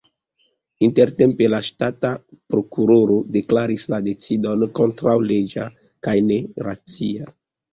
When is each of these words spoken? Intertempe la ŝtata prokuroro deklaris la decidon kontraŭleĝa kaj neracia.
Intertempe 0.85 1.49
la 1.53 1.59
ŝtata 1.67 2.11
prokuroro 2.53 3.19
deklaris 3.37 3.87
la 3.95 4.01
decidon 4.09 4.67
kontraŭleĝa 4.81 5.69
kaj 6.09 6.19
neracia. 6.33 7.33